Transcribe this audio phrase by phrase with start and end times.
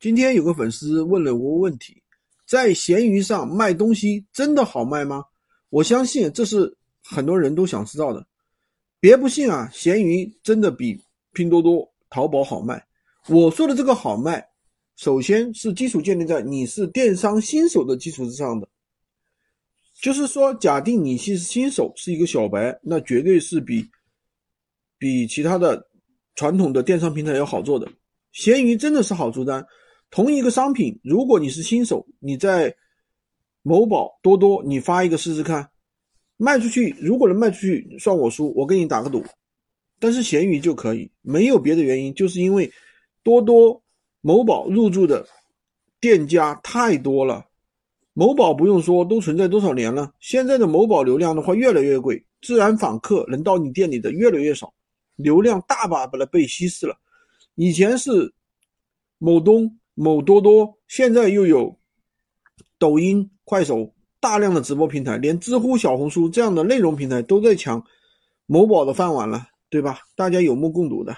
[0.00, 2.00] 今天有个粉丝问了我问题，
[2.46, 5.24] 在闲鱼上卖东西真的好卖吗？
[5.70, 8.24] 我相信这是很多人都想知道的。
[9.00, 11.00] 别不信啊，闲鱼真的比
[11.32, 12.86] 拼多多、淘宝好卖。
[13.28, 14.48] 我说的这个好卖，
[14.94, 18.68] 首先是基础建立在你是电商新手的基础之上的。
[20.00, 23.84] 就是说，假定你是新手，是一个小白，那绝对是比
[24.96, 25.88] 比其他的
[26.36, 27.90] 传统的电商平台要好做的。
[28.30, 29.66] 闲鱼真的是好出单。
[30.10, 32.74] 同一个商品，如果你是新手，你在
[33.62, 35.70] 某宝、多多，你发一个试试看，
[36.38, 39.22] 卖出去，如果能卖出去，算我输，我跟你打个赌。
[40.00, 42.72] 但是闲鱼就可以，没有别的原因，就是因为
[43.22, 43.82] 多多、
[44.22, 45.26] 某宝入驻的
[46.00, 47.44] 店家太多了。
[48.14, 54.72] 某宝不用说，都存在多少年了，现在的某宝流量的话越来越贵，自然访客能到你店里的越来越少，
[55.16, 56.96] 流量大把把它被稀释了。
[57.56, 58.32] 以前是
[59.18, 59.77] 某东。
[60.00, 61.76] 某多多现在又有
[62.78, 67.84] 抖音、快手大量的直播平台，连知乎、小红书这样的内容平台都在抢
[68.46, 69.98] 某宝的饭碗了，对吧？
[70.14, 71.16] 大家有目共睹的。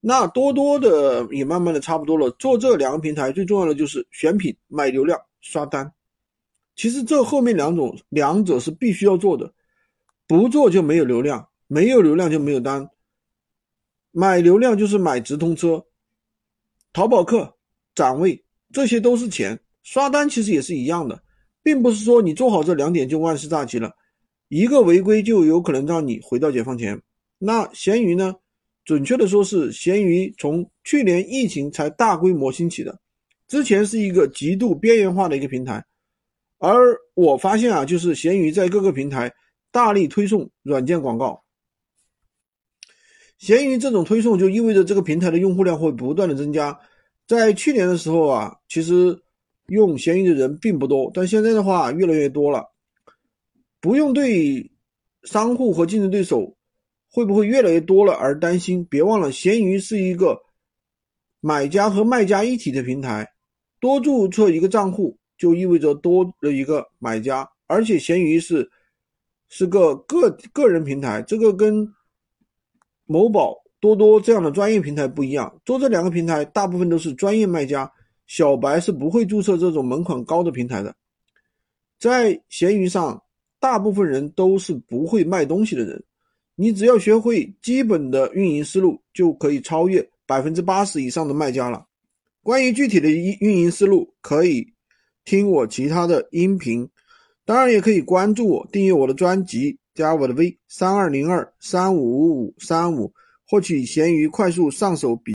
[0.00, 2.30] 那多多的也慢慢的差不多了。
[2.38, 5.92] 做这两个平台最重要的就是选品、买流量、刷单。
[6.74, 9.52] 其实这后面两种两者是必须要做的，
[10.26, 12.88] 不做就没有流量，没有流量就没有单。
[14.12, 15.84] 买流量就是买直通车，
[16.94, 17.54] 淘宝客。
[17.94, 19.58] 展位，这些都是钱。
[19.82, 21.20] 刷单其实也是一样的，
[21.62, 23.92] 并不是说你做好这两点就万事大吉了，
[24.48, 27.00] 一个违规就有可能让你回到解放前。
[27.38, 28.34] 那闲鱼呢？
[28.84, 32.98] 准确的说是闲鱼从去年疫情才大规模兴起的，
[33.46, 35.84] 之前是一个极度边缘化的一个平台。
[36.58, 39.32] 而我发现啊，就是闲鱼在各个平台
[39.70, 41.42] 大力推送软件广告，
[43.38, 46.76] 闲鱼这种推送就意味着这个平台的用户量会不断的增加。
[47.26, 49.22] 在去年的时候啊，其实
[49.68, 52.70] 用闲鱼的人并不多，但现在的话越来越多了。
[53.80, 54.70] 不用对
[55.22, 56.56] 商户和竞争对手
[57.10, 58.84] 会不会越来越多了而担心。
[58.84, 60.42] 别忘了，闲鱼是一个
[61.40, 63.32] 买家和卖家一体的平台，
[63.80, 68.70] 多注册一个账户就意味着多了一个买家，而且闲鱼是
[69.48, 71.94] 是个个个人平台，这个跟
[73.06, 73.61] 某宝。
[73.82, 77.90] 多多这样的专业平台不一样，做这两个平台大部分都是专业卖家，
[78.28, 80.94] 小白是不会注册这种门槛高的平台的。
[81.98, 83.20] 在闲鱼上，
[83.58, 86.00] 大部分人都是不会卖东西的人，
[86.54, 91.84] 你只要学会基本的运营思路，就可以超越百分之八十以上的卖家了。
[92.44, 94.64] 关于具体的运运营思路，可以
[95.24, 96.88] 听我其他的音频，
[97.44, 103.12] 当然也可以关注我，订阅我的专辑，加我的 V 三二零二三五五五三五。
[103.52, 105.30] 获取闲鱼快速上手笔。